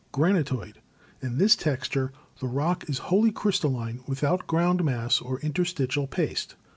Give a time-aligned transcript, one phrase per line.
[0.11, 0.77] Granitoid.—
[1.21, 6.55] In this texture the rock is wholly crystalline, without ground mass or interstitial paste.